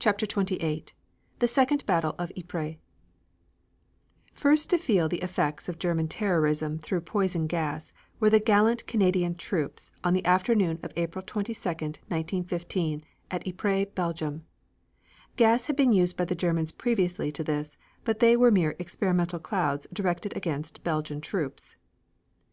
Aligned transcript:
CHAPTER 0.00 0.26
XXVIII 0.26 0.86
THE 1.38 1.46
SECOND 1.46 1.86
BATTLE 1.86 2.16
OF 2.18 2.32
YPRES 2.36 2.78
First 4.34 4.68
to 4.70 4.76
feel 4.76 5.08
the 5.08 5.20
effects 5.22 5.68
of 5.68 5.78
German 5.78 6.08
terrorism 6.08 6.80
through 6.80 7.02
poison 7.02 7.46
gas 7.46 7.92
were 8.18 8.28
the 8.28 8.40
gallant 8.40 8.84
Canadian 8.88 9.36
troops 9.36 9.92
on 10.02 10.14
the 10.14 10.24
afternoon 10.26 10.80
of 10.82 10.92
April 10.96 11.24
22, 11.24 11.56
1915, 11.60 13.04
at 13.30 13.46
Ypres, 13.46 13.86
Belgium. 13.94 14.44
Gas 15.36 15.66
had 15.66 15.76
been 15.76 15.92
used 15.92 16.16
by 16.16 16.24
the 16.24 16.34
Germans 16.34 16.72
previously 16.72 17.30
to 17.30 17.44
this, 17.44 17.78
but 18.02 18.18
they 18.18 18.36
were 18.36 18.50
mere 18.50 18.74
experimental 18.80 19.38
clouds 19.38 19.86
directed 19.92 20.36
against 20.36 20.82
Belgian 20.82 21.20
troops. 21.20 21.76